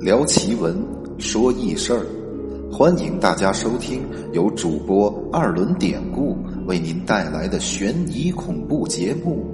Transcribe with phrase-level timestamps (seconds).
[0.00, 0.80] 聊奇闻，
[1.18, 2.06] 说异事儿，
[2.70, 9.44] 欢迎大家收听由主播二轮典故为您带来的悬疑恐怖节目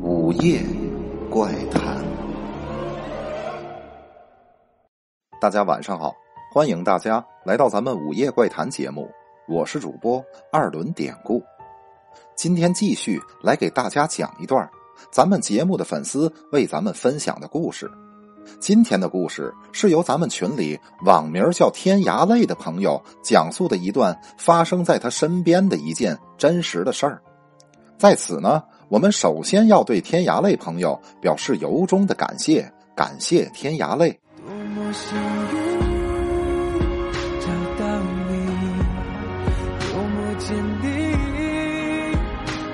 [0.04, 0.60] 《午夜
[1.30, 2.02] 怪谈》。
[5.40, 6.12] 大家晚上好，
[6.52, 9.08] 欢迎大家来到咱们《午夜怪谈》节目，
[9.46, 10.20] 我是主播
[10.50, 11.40] 二轮典故。
[12.34, 14.68] 今天继续来给大家讲一段
[15.12, 17.88] 咱们节目的粉丝为咱们分享的故事。
[18.60, 27.22] 今天的故事是由咱们群里网名叫“天涯泪”的朋友讲述的一段发生在他身边的一件真实的事儿。
[27.96, 34.18] 在此呢，我们首先要对天涯泪朋友表示由衷的感谢，感谢天涯泪。
[34.46, 35.80] 多么幸运
[37.40, 37.46] 找
[37.78, 37.98] 到
[38.28, 38.30] 你，
[39.92, 40.90] 多么坚定，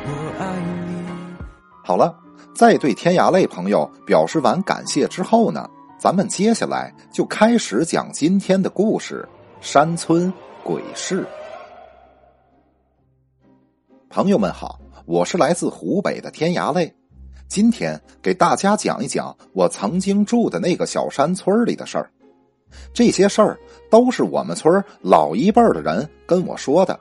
[0.05, 0.43] 我爱
[0.87, 0.91] 你。
[1.85, 2.20] 好了。
[2.61, 5.67] 在对天涯泪朋友表示完感谢之后呢，
[5.99, 9.27] 咱们接下来就开始讲今天的故事——
[9.63, 10.31] 山村
[10.63, 11.27] 鬼事。
[14.11, 16.95] 朋友们好，我是来自湖北的天涯泪，
[17.49, 22.11] 今天给大家讲一讲我曾经住的那个小山村里的事儿。
[22.93, 23.59] 这些事儿
[23.91, 27.01] 都是我们村老一辈的人跟我说的。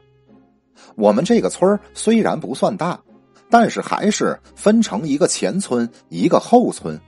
[0.95, 2.97] 我们这个村虽然不算大。
[3.49, 6.99] 但是还是分成一个前村一个后村，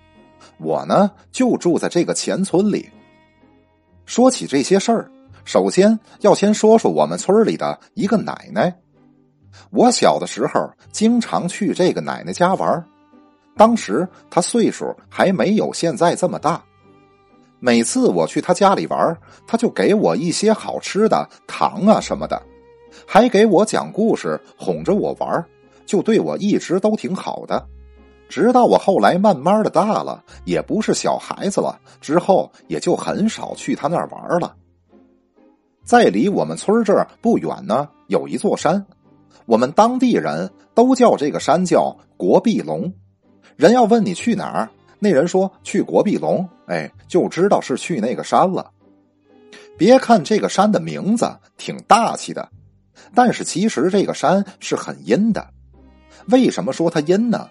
[0.58, 2.90] 我呢就住在这个前村里。
[4.06, 5.12] 说起这些事儿，
[5.46, 8.76] 首先要先说说我们村里的一个奶奶。
[9.70, 12.84] 我小的时候经常去这个奶奶家玩，
[13.56, 16.64] 当时她岁数还没有现在这么大。
[17.60, 22.42] 每次我去她家里玩，她就给我一些好吃的糖啊什么的，
[23.06, 25.46] 还给我讲故事，哄着我玩。
[25.92, 27.68] 就对我一直都挺好的，
[28.30, 34.56] 直到我后来慢慢的大了，也不是小孩子了，之后也就很少去他那儿玩了。
[35.84, 38.86] 在离我们村这儿不远呢，有一座山，
[39.46, 42.90] 我们当地人都叫这个山叫国壁龙。
[43.58, 48.72] 人要问你去哪儿，那人说去国壁龙，哎，就知道是去那个山了。
[49.78, 52.48] 别看这个山的名字挺大气的，
[53.14, 55.46] 但是其实这个山是很阴的。
[56.28, 57.50] 为什么说它阴呢？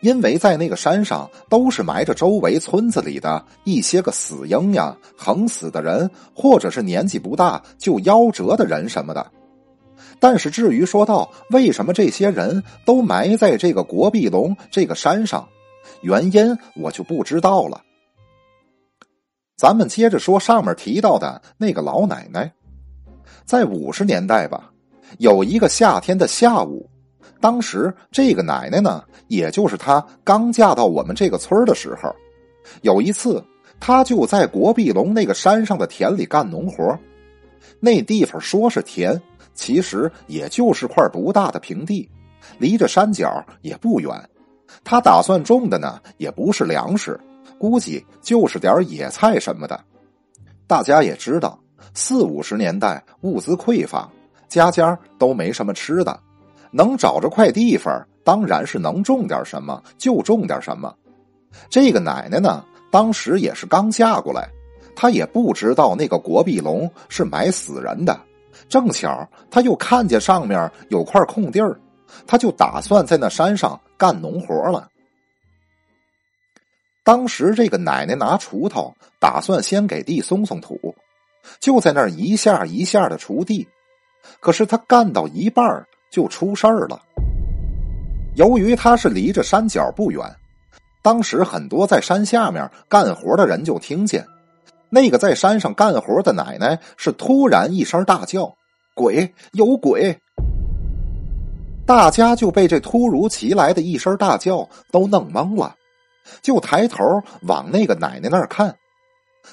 [0.00, 9.30] 因为在那个山上都是埋着周围村子里的一些个死婴呀、横死的人，或者是年纪不大就夭折的人什么的。
[10.18, 15.48] 但是至于说到为什么这些人都埋在这个国壁龙这个山上，
[16.00, 17.80] 原因我就不知道了。
[19.56, 22.52] 咱们接着说上面提到的那个老奶奶，
[23.44, 24.72] 在五十年代吧，
[25.18, 26.88] 有一个夏天的下午。
[27.42, 32.14] 当时这个奶奶呢，也就是她刚嫁到我们这个村的时候，
[32.82, 33.44] 有一次，
[33.80, 36.96] 她就在国壁龙那个山上的田里干农活。
[37.80, 39.20] 那地方说是田，
[39.54, 42.08] 其实也就是块不大的平地，
[42.58, 44.08] 离着山脚也不远。
[44.84, 47.18] 他打算种的呢，也不是粮食，
[47.58, 49.78] 估计就是点野菜什么的。
[50.68, 51.58] 大家也知道，
[51.92, 54.08] 四五十年代物资匮乏，
[54.48, 56.20] 家家都没什么吃的。
[56.72, 60.92] 能找着块地方，当然是能种点什么就种点什么。
[61.70, 64.48] 这个奶奶呢，当时也是刚嫁过来，
[64.96, 68.18] 她也不知道那个国壁龙是埋死人的。
[68.68, 71.78] 正巧她又看见上面有块空地儿，
[72.26, 74.88] 她就打算在那山上干农活了。
[77.04, 80.94] 当时这个奶奶拿锄头，打算先给地松松土，
[81.60, 83.66] 就在那儿一下一下的锄地。
[84.40, 87.02] 可是她干到一半就出事儿了。
[88.36, 90.22] 由于他是离着山脚不远，
[91.02, 94.24] 当时很多在山下面干活的人就听见，
[94.88, 98.54] 那个在山上干活的奶奶是突然一声大叫
[98.94, 100.16] ：“鬼，有鬼！”
[101.84, 105.74] 大家就被这突如其来的一声大叫都弄懵了，
[106.40, 107.02] 就抬头
[107.42, 108.74] 往那个奶奶那儿看。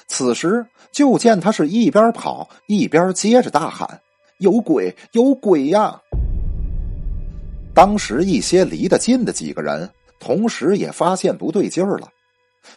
[0.06, 4.00] 此时就见他是一边跑一边接着大喊
[4.38, 6.00] ：“有鬼，有鬼呀！”
[7.74, 9.88] 当时一些离得近的几个人，
[10.18, 12.08] 同时也发现不对劲儿了。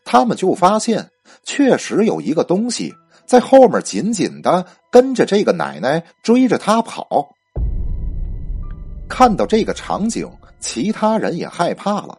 [0.05, 1.09] 他们就发现，
[1.43, 2.93] 确实有一个东西
[3.25, 7.29] 在后面紧紧的跟着这个奶奶追着他跑。
[9.09, 10.29] 看到这个场景，
[10.59, 12.17] 其他人也害怕了，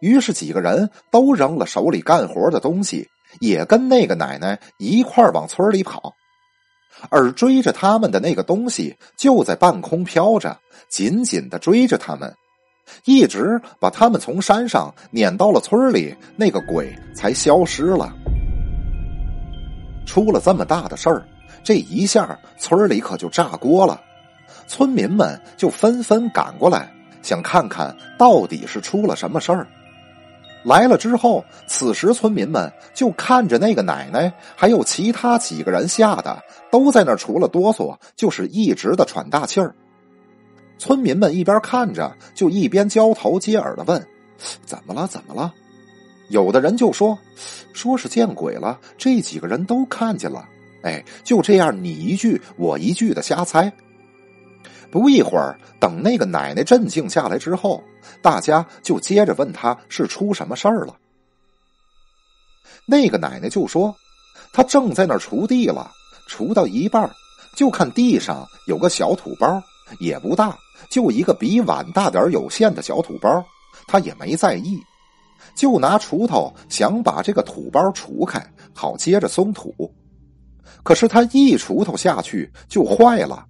[0.00, 3.06] 于是几个人都扔了手里干活的东西，
[3.40, 6.14] 也跟那个奶奶一块往村里跑。
[7.10, 10.58] 而追着他们的那个东西就在半空飘着，
[10.88, 12.34] 紧紧的追着他们，
[13.04, 18.12] 一直把他们从山上撵到了村里，那个鬼才消失了。
[20.06, 21.26] 出了这么大的事儿，
[21.62, 24.00] 这一下村里可就炸锅了，
[24.66, 26.92] 村民们就纷纷赶过来，
[27.22, 29.66] 想看看到底是出了什么事儿。
[30.64, 39.74] 来了之后，此时村民们就看着那个奶奶，还有其他几个人，吓得都在那除了哆嗦，就是一直的喘大气儿。
[40.78, 44.04] 村民们一边看着，就一边交头接耳的问
[44.64, 45.06] ：“怎么了？
[45.06, 45.52] 怎么了？”
[46.30, 47.16] 有的人就说
[47.74, 50.48] ：“说是见鬼了。”这几个人都看见了。
[50.82, 53.70] 哎，就这样，你一句我一句的瞎猜。
[54.90, 57.82] 不一会儿，等那个奶奶镇静下来之后，
[58.22, 60.94] 大家就接着问他是出什么事儿了。
[62.86, 63.94] 那个奶奶就说
[64.52, 65.90] ：“她正在那儿锄地了，
[66.28, 67.10] 锄到一半，
[67.56, 69.62] 就看地上有个小土包，
[70.00, 70.56] 也不大，
[70.90, 73.44] 就一个比碗大点有限的小土包，
[73.86, 74.78] 她也没在意，
[75.56, 78.44] 就拿锄头想把这个土包锄开，
[78.74, 79.74] 好接着松土。
[80.82, 83.46] 可是他一锄头下去就坏了。”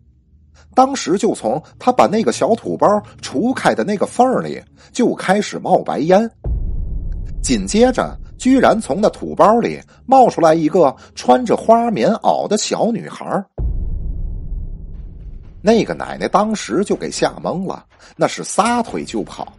[0.74, 4.60] 当时就从他把那个小土包除开的那个缝里
[4.92, 6.28] 就开始冒白烟，
[7.42, 13.44] 紧接着居然从那土包里冒出来一个穿着花棉袄的小女孩。
[15.62, 17.84] 那个奶奶当时就给吓懵了，
[18.16, 19.50] 那是撒腿就跑，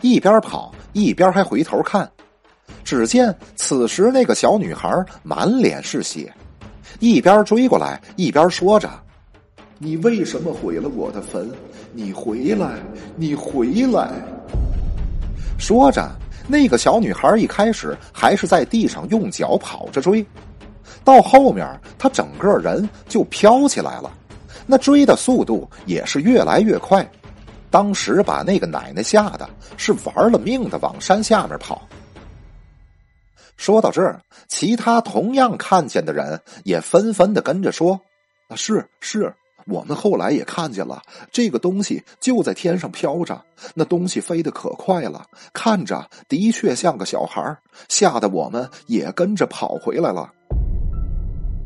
[0.00, 2.10] 一边跑一边还回头看。
[2.84, 4.90] 只见此时那个小女孩
[5.22, 6.32] 满脸是血，
[7.00, 8.88] 一边追过来一边说着。
[9.84, 11.50] 你为什么毁了我的坟？
[11.92, 12.78] 你回来，
[13.16, 14.12] 你回来！
[15.58, 16.08] 说着，
[16.46, 20.24] 那个小女孩一开始还是在地上用脚跑着追，
[21.02, 21.66] 到后面
[21.98, 24.12] 她整个人就飘起来了，
[24.66, 27.04] 那追的速度也是越来越快。
[27.68, 31.88] 当时把那个奶奶吓得是玩了命的往山下面跑。
[33.56, 38.00] 说到这儿，其他同样看见的人也纷纷的跟着说
[38.46, 39.34] ：“啊，是是。”
[39.66, 43.40] 我们后来也看见了这个东西就在天上飘着，
[43.74, 47.56] 那东西飞得可快了，看着的确像个小孩
[47.88, 50.30] 吓得我们也跟着跑回来了。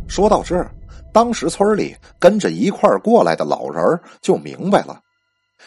[0.09, 0.71] 说到这儿，
[1.13, 5.01] 当时村里跟着一块过来的老人就明白了，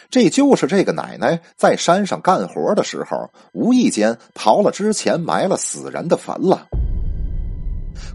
[0.08, 6.66] 这就是这个奶奶在山上干活的时候，无意间刨了之前埋了死人的坟了。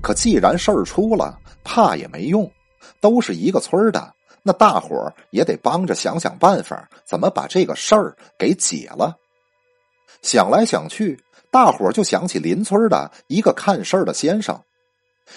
[0.02, 2.50] 可既然事儿出了，怕也没用。
[3.06, 9.16] 都是一个村的，那大伙儿也得帮着想想办法，怎么把这个事儿给解了。
[10.24, 11.16] 想来想去，
[11.52, 14.60] 大伙儿就想起邻村的一个看事儿的先生，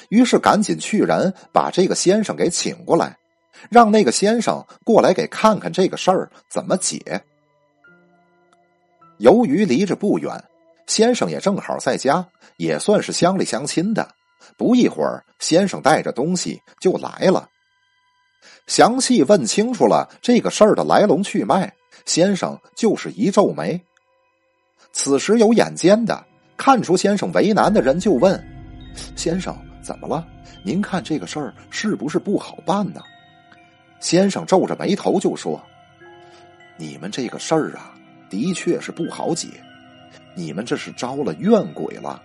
[0.08, 3.18] 于是赶紧去人把这个先生给请过来，
[3.68, 7.22] 让那个先生过来给看看这个事儿怎么解。
[9.18, 10.42] 由于离着不远，
[10.86, 12.26] 先生也正好在家，
[12.56, 14.08] 也算是乡里乡亲的。
[14.56, 17.46] 不一会儿，先生带着东西就来了。
[18.68, 21.72] 详细问清楚了这个事儿的来龙去脉，
[22.04, 23.80] 先生就是一皱眉。
[24.92, 26.24] 此时有眼尖的
[26.56, 28.40] 看出先生为难的人就问
[29.16, 30.24] ：“先生怎么了？
[30.62, 33.00] 您看这个事儿是不是不好办呢？”
[34.00, 35.60] 先生皱着眉头就说
[36.76, 37.94] ：“你们这个事儿啊，
[38.28, 39.48] 的确是不好解。
[40.36, 42.22] 你们这是招了怨鬼了。”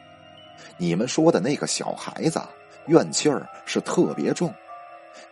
[0.78, 2.42] 你们说的那个小孩子
[2.88, 4.53] 怨气儿是特别重，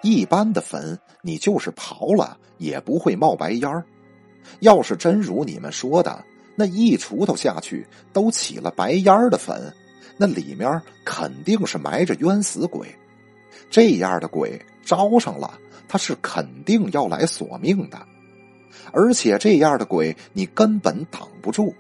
[0.02, 3.84] 一般的坟你就是刨了也不会冒白烟儿。
[4.60, 6.24] 要是真如你们说的，
[6.56, 9.72] 那一锄头下去都起了白烟儿的坟，
[10.18, 12.88] 那里面肯定是埋着冤死鬼。
[13.70, 18.00] 这样的鬼招上了，他是肯定要来索命的，
[18.92, 21.74] 而且这样的鬼你根本挡不住。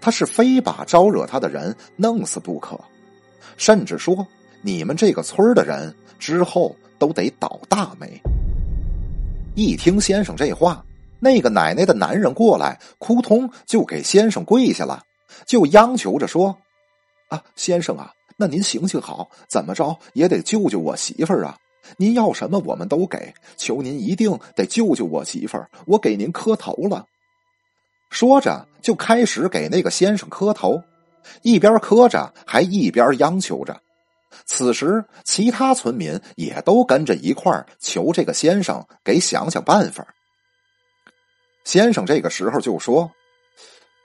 [0.00, 2.78] 他是非把招惹他的人弄死不可，
[3.56, 4.26] 甚至说
[4.62, 8.20] 你们这个村的人之后都得倒大霉。
[9.54, 10.84] 一听先生这话，
[11.18, 15.02] 那个奶奶的男人过来，扑通就给先生跪下了，
[15.46, 16.56] 就央求着说
[17.28, 21.56] ：“啊，先生啊，那您行行好，怎么着也得救救我媳妇儿啊！
[21.96, 27.04] 您要什么我们都给，求您一定得救救我媳妇儿，我给您磕头了。”
[28.10, 30.80] 说着，就开始给那个先生磕头，
[31.42, 33.78] 一边磕着，还一边央求着。
[34.44, 40.06] 此时，其他村民也都跟着一块儿求这个先生给想想办法。
[41.64, 43.10] 先生这个时候就说：“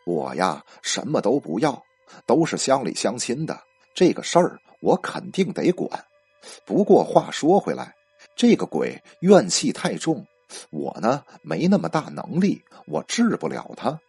[0.06, 1.82] 我呀，什么都不要，
[2.26, 3.60] 都是乡里乡亲的，
[3.94, 5.90] 这个事儿我肯定得管。
[6.66, 7.94] 不过话说回来，
[8.36, 10.26] 这个鬼怨气太重。”
[10.70, 14.00] 我呢，没那么大能力，我治不了他，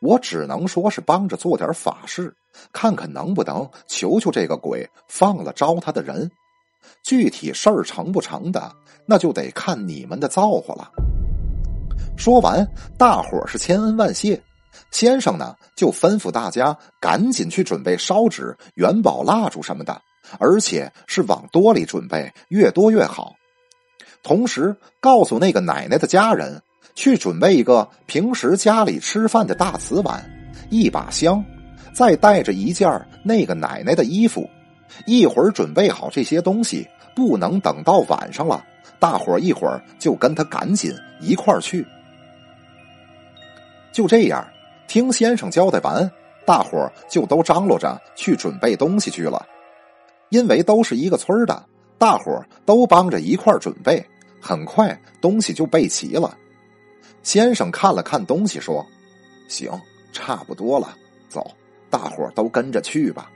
[0.00, 2.34] 我只能说是帮着做点法事，
[2.72, 6.30] 看看能不能求求这个鬼放了招他的人。
[7.04, 8.72] 具体事儿成不成的，
[9.06, 10.90] 那就得看你们的造化了。
[12.16, 12.66] 说完，
[12.96, 14.40] 大伙是千恩万谢。
[14.90, 20.00] 先生呢，就吩咐大家赶紧去准备烧纸、元宝蜡烛什么的，
[20.38, 23.34] 而且是往多里准备，越多越好。
[24.22, 26.62] 同时，告诉那个奶奶的家人，
[26.98, 30.20] 去准备一个平时家里吃饭的大瓷碗，
[30.68, 31.44] 一把香，
[31.92, 32.90] 再带着一件
[33.22, 34.50] 那个奶奶的衣服。
[35.06, 38.64] 一会儿准备好这些东西，不能等到晚上了。
[38.98, 41.86] 大伙一会儿就跟他赶紧一块儿去。
[43.92, 44.44] 就这样。
[44.88, 46.10] 听先生交代完，
[46.44, 49.46] 大伙儿就都张罗着去准备东西去了。
[50.30, 51.64] 因为都是一个村的，
[51.96, 54.04] 大伙儿都帮着一块儿准备，
[54.40, 56.36] 很快东西就备齐了。
[57.28, 58.82] 先生看了看东西，说
[59.48, 59.70] ：“行，
[60.14, 60.96] 差不多了，
[61.28, 61.46] 走，
[61.90, 63.30] 大伙都跟着去吧。”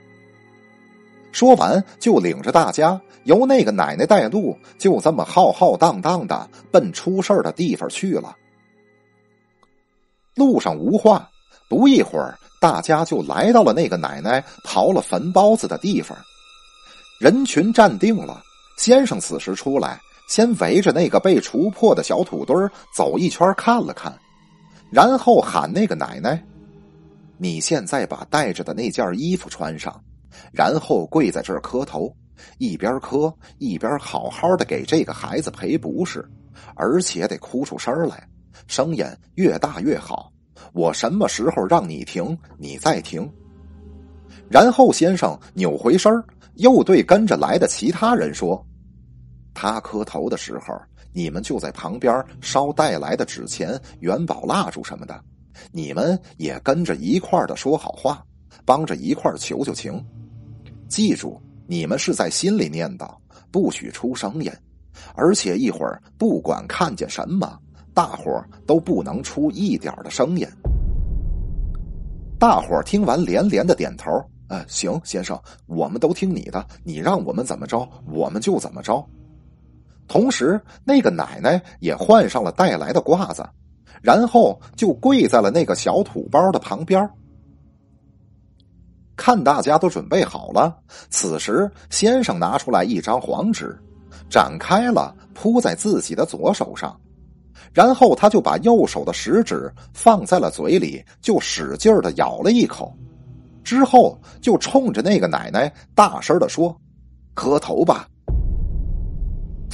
[1.31, 8.35] 说完，就领着大家由那个奶奶带路，就这么浩浩荡荡的奔出事的地方去了。
[10.33, 11.29] 路上无话。
[11.69, 16.17] 不一会儿，大家就来到了那个奶奶刨了坟包子的地方。
[17.19, 18.41] 人群站定了，
[18.75, 20.01] 先生此时出来，
[20.33, 22.55] 先围着那个被锄破的小土堆
[22.91, 24.11] 走一圈看了看，
[24.89, 26.43] 然后喊那个奶奶
[27.37, 30.03] ：“你现在把带着的那件衣服穿上，
[30.51, 32.11] 然后跪在这儿磕头，
[32.57, 36.27] 一边磕一边好好的给这个孩子赔不是，
[36.73, 38.27] 而且得哭出声来，
[38.65, 40.31] 声音越大越好。”
[40.73, 43.31] 我什么时候让你停，你再停。
[44.49, 46.11] 然后先生扭回身
[46.55, 48.65] 又对跟着来的其他人说
[49.53, 50.73] ：“他磕头的时候，
[51.11, 55.19] 你们就在旁边烧带来的纸钱、元宝、蜡烛什么的，
[55.71, 58.23] 你们也跟着一块的说好话，
[58.65, 60.03] 帮着一块求求情。
[60.87, 63.09] 记住，你们是在心里念叨，
[63.51, 64.51] 不许出声音，
[65.15, 67.59] 而且一会儿不管看见什么。”
[67.95, 70.47] 大伙都不能出一点的声音。
[72.39, 74.09] 大伙听完连连的点头。
[74.47, 79.07] 呃，行，先生，我们都听你的，你让我们怎么着，我们就怎么着。
[80.07, 83.43] 同时，那个奶奶也换上了带来的褂子，
[84.01, 87.09] 然后就跪在了那个小土包的旁边。
[89.15, 90.75] 看大家都准备好了，
[91.09, 93.77] 此时先生拿出来一张黄纸，
[94.29, 96.99] 展开了铺在自己的左手上。
[97.71, 102.93] 然后他就把右手的食指放在了嘴里，就使劲的咬了一口，
[103.63, 106.75] 之后就冲着那个奶奶大声的说
[107.33, 108.07] ：“磕头吧。”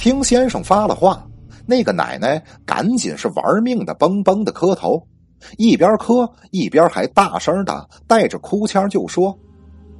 [0.00, 1.22] 听先生发了话，
[1.66, 5.06] 那个奶奶赶紧是玩命的嘣嘣的磕头，
[5.58, 9.38] 一边磕一边还大声的带着哭腔就说：“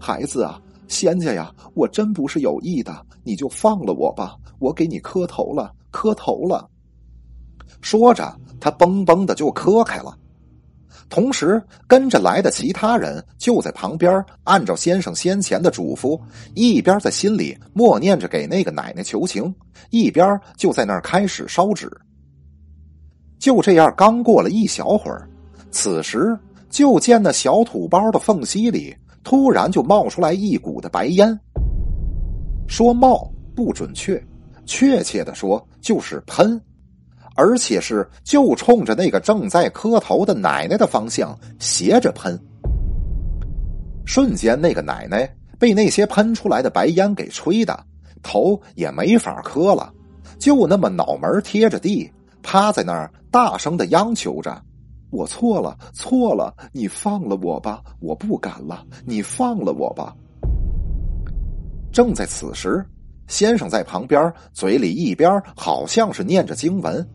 [0.01, 6.67] 孩子啊，仙家呀，我真不是有意的，你就放了我吧，我给你磕头了，磕头了。”
[7.83, 10.17] 说着，他嘣嘣的就磕开了，
[11.11, 16.19] 同时跟着来的其他人就在旁边按照先生先前的嘱咐，
[16.55, 19.53] 一边在心里默念着给那个奶奶求情，
[19.91, 21.91] 一边就在那儿开始烧纸。
[23.41, 25.29] 就这样，刚过了一小会儿，
[25.73, 26.39] 此时
[26.71, 31.39] 就见那小土包的缝隙里突然就冒出来一股的白烟。
[32.69, 34.25] 说冒不准确，
[34.65, 36.61] 确切的说就是喷。
[37.41, 42.39] 而且是就冲着那个正在磕头的奶奶的方向斜着喷，
[44.05, 45.27] 瞬间那个奶奶
[45.59, 47.83] 被那些喷出来的白烟给吹的，
[48.23, 49.91] 头也没法磕了，
[50.39, 54.63] 就那么脑门贴着地，趴在那儿大声的央求着
[55.09, 60.15] ：“我错了，错了，你放了我吧，我不敢了，你放了我吧。”
[61.91, 62.85] 正在此时，
[63.29, 67.09] 先生在旁边嘴里一边好像是念着经文。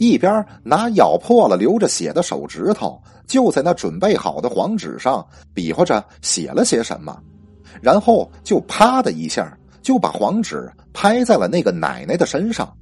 [0.00, 7.14] 一边拿咬破了、流着血的手指头，就在那准备好的黄纸上比划着写了些什么，
[7.82, 12.74] 然后就啪的一下就把黄纸拍在了那个奶奶的身上。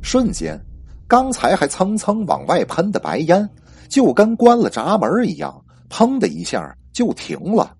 [0.00, 0.58] 瞬间，
[1.06, 3.46] 刚才还蹭蹭往外喷的白烟，
[3.90, 5.54] 就跟关了闸门一样，
[5.90, 7.76] 砰的一下就停了。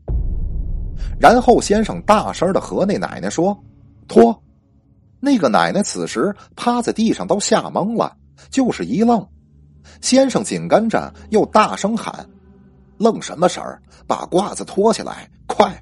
[1.18, 3.58] 然后先生大声的和那奶奶说
[4.06, 4.38] ：“脱。”
[5.20, 8.16] 那个奶奶此时趴在地上都吓懵了，
[8.50, 9.26] 就是一愣。
[10.00, 12.24] 先生紧跟着又大声喊
[12.98, 13.80] ：“愣什么神儿？
[14.06, 15.72] 把褂子脱下来，快！”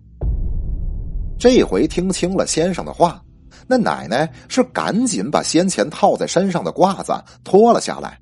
[1.38, 3.22] 这回听清了先生的话，
[3.66, 7.12] 那奶奶是赶紧把先前套在身上的褂子
[7.44, 8.18] 脱了下来，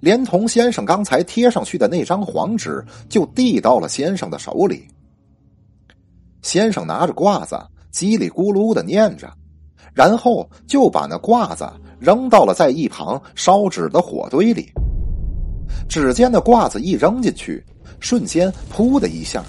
[0.00, 4.88] 连同先生刚才贴上去的那张黄纸就递到了先生的手里。
[6.40, 7.58] 先生拿着褂子。
[7.90, 9.32] 叽里咕噜的念着，
[9.94, 11.68] 然后就把那褂子
[11.98, 14.70] 扔到了在一旁烧纸的火堆里。
[15.88, 17.64] 只见那褂子一扔进去，
[18.00, 19.42] 瞬间“噗”的一下，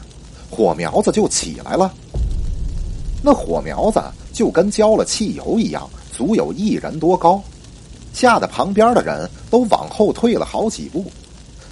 [0.50, 1.94] 火苗子就起来了。
[3.22, 4.02] 那火苗子
[4.34, 7.42] 就跟浇了汽油一样，足有一人多高，
[8.14, 11.12] 吓得旁边的人都往后退了好几步。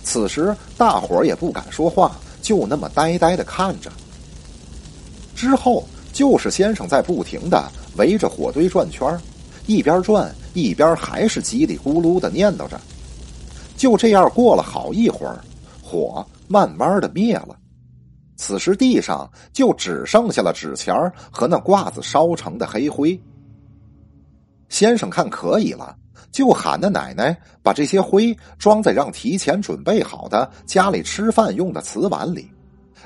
[0.03, 3.91] 此时大伙也不敢说话，就那么呆呆的看着。
[5.35, 9.19] 之后就是先生在不停的围着火堆转圈
[9.65, 12.79] 一边转一边还是叽里咕噜的念叨着。
[13.75, 15.39] 就这样过了好一会儿，
[15.83, 17.55] 火慢慢的灭了。
[18.35, 20.95] 此时地上就只剩下了纸钱
[21.31, 23.19] 和那褂子烧成的黑灰。
[24.69, 25.95] 先生看可以了，
[26.31, 32.49] 就喊那奶奶把这些灰装在让提前准备好的家里吃饭用的瓷碗里，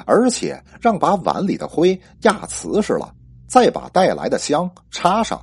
[0.05, 3.13] 而且让把碗里的灰压瓷实了，
[3.51, 5.37] 再把带来的香插上。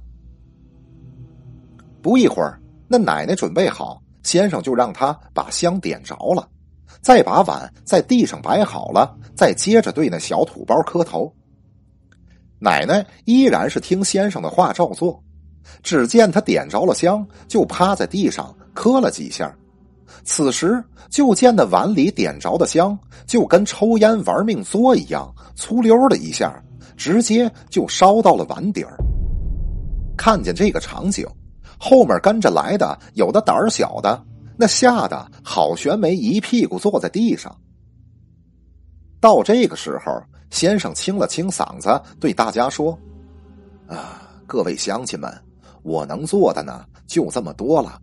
[2.01, 4.03] 不一会儿，那奶奶准备好。
[4.23, 6.49] 先生就让他把香点着了，
[7.03, 11.31] 再把碗在地上摆好了，再接着对那小土包磕头。
[12.59, 15.23] 奶奶依然是听先生的话照做，
[15.83, 19.55] 只见他点着了香，就趴在地上磕了几下。
[20.25, 26.63] 此时就见那碗里点着的香，就跟抽烟玩命作一样，粗溜的一下，
[26.99, 28.99] 直接就烧到了碗底儿。
[30.19, 31.27] 看见这个场景。
[31.81, 34.21] 后面跟着来的有的胆儿小的，
[34.57, 37.57] 那吓得郝玄梅一屁股坐在地上。
[39.21, 41.89] 到这个时候，先生清了清嗓子，
[42.19, 42.99] 对大家说
[43.87, 45.33] ：“啊，各位乡亲们，
[45.85, 47.97] 我能做的呢就这么多了。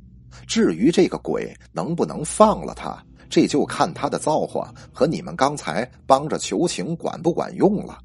[0.48, 2.98] 至于这个鬼能不能放了他，
[3.30, 8.00] 这就看他的造化和你们刚才帮着求情管不管用了。”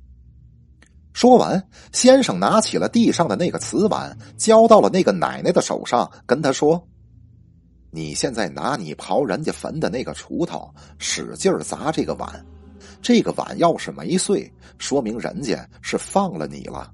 [1.13, 1.63] 说完，
[1.93, 6.83] 先生拿起了地上的那个瓷碗，交到了那个奶奶的手上，跟她说
[7.91, 12.45] ：“你现在拿你刨人家坟的那个锄头，使劲砸这个碗。
[13.03, 16.89] 这个碗要是没碎，说明人家是放了你了；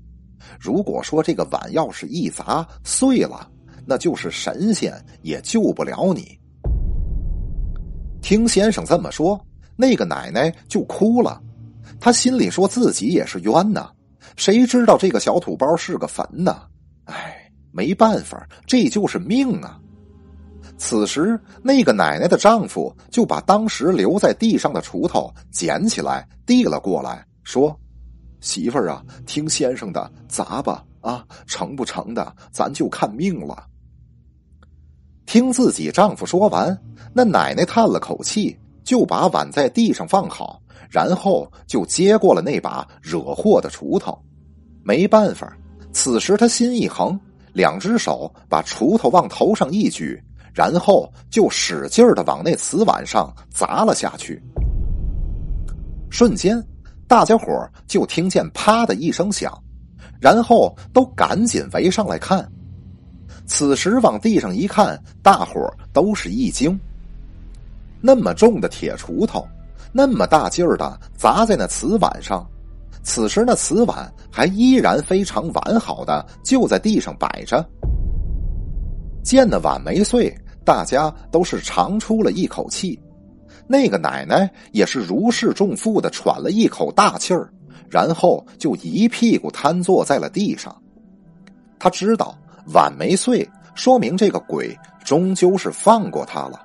[0.59, 3.49] 如果说这个碗要是一砸碎了，
[3.85, 6.39] 那就是神仙也救不了你。”
[8.23, 9.39] 听先生这么说，
[9.77, 11.41] 那个奶奶就哭了，
[12.01, 13.91] 她心里说自己也是冤呐。
[14.35, 16.63] 谁知道这个小土包是个坟呢？
[17.05, 19.81] 哎，没办法，这就是命啊！
[20.79, 27.79] 此时，那个奶奶的丈夫就把当时留在地上的锄头捡起来，递了过来，说
[28.41, 30.85] ：“媳妇儿啊，听先生的，砸吧！
[31.01, 33.65] 啊，成不成的，咱就看命了。”
[35.25, 36.79] 听自己丈夫说完，
[37.15, 44.17] 那奶奶叹了口气，就把碗在地上放好，然后就接过了那把惹祸的锄头。
[44.85, 45.53] 没办法，
[45.93, 47.19] 此时他心一横，
[47.53, 50.23] 两只手把锄头往头上一举，
[50.55, 54.41] 然后就使劲的往那瓷碗上砸了下去。
[56.09, 56.65] 瞬间，
[57.09, 59.53] 大家伙就听见“啪”的一声响，
[60.21, 62.49] 然后都赶紧围上来看。
[63.47, 66.79] 此时往地上一看，大伙都是一惊。
[68.01, 69.47] 那么重的铁锄头，
[69.93, 72.47] 那么大劲儿的砸在那瓷碗上。
[73.03, 77.65] 此时，那瓷碗还依然非常完好的就在地上摆着。
[79.23, 80.33] 见那碗没碎，
[80.65, 83.01] 大家都是长出了一口气。
[83.69, 87.49] 那个奶奶也是如释重负的喘了一口大气儿，
[87.89, 90.75] 然后就一屁股瘫坐在了地上。
[91.79, 92.37] 他知道
[92.75, 96.61] 碗没碎，说明这个鬼终究是放过他了。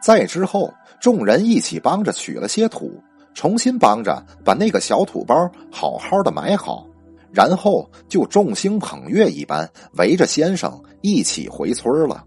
[0.00, 3.00] 再之后，众人一起帮着取了些土。
[3.34, 6.84] 重新帮着把那个小土包好好的埋好，
[7.32, 12.24] 然后就众星捧月一般围着先生一起回村了。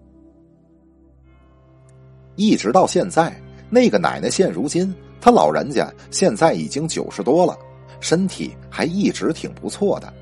[2.38, 3.36] 一直到现在，
[3.70, 7.58] 那个奶奶现如今，她老人家现在已经九十多了，
[8.00, 10.14] 身体还一直挺不错的。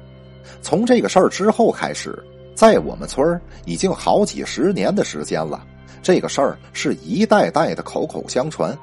[0.60, 2.18] 从这个事儿之后开始，
[2.56, 5.64] 在我们村已经好几十年的时间了，
[6.02, 8.78] 这个事儿是一代代的口口相传。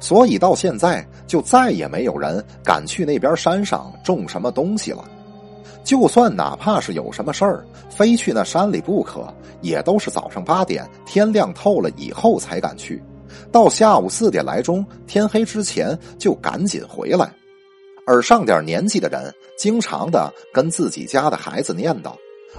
[0.00, 5.04] 所以到现在就再也没有人敢去那边山上种什么东西了。
[5.84, 9.26] 就算哪怕是有什么事儿，非去那山里不可，
[9.60, 13.02] 也都是早上八点天亮透了以后才敢去。
[13.52, 17.30] 到下午四点来钟，天黑之前就赶紧回来。
[18.06, 22.14] 而上点年纪的人，经常的跟自己家的孩子念叨，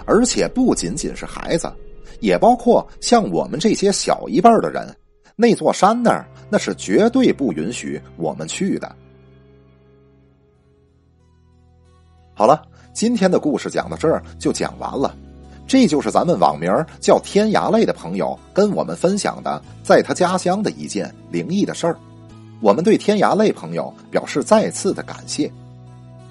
[0.05, 1.71] 而且不仅仅是孩子，
[2.19, 4.95] 也包括像我们这些小一辈的人。
[5.35, 8.95] 那座山那儿，那是绝对不允许我们去的。
[12.33, 12.61] 好了，
[12.93, 15.13] 今天的故事讲到这儿就讲完了。
[15.67, 21.97] 这就是咱们网名叫天涯泪的朋友跟我们分享的，在他家乡的一件灵异的事儿。
[22.61, 25.51] 我们对天涯泪朋友表示再次的感谢。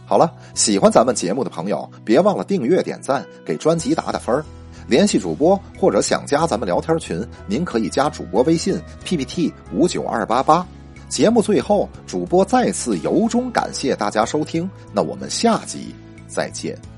[0.06, 4.44] 好了，喜欢咱们节目的朋友，别忘了订阅、点赞，给专辑打打分儿。
[4.86, 10.66] 联系主播或者想加咱们聊天群，您可以加主播微信 PPT 五九二八八。
[11.08, 15.94] 节目最后，主播再次由衷感谢大家收听，那我们下集
[16.26, 16.93] 再见。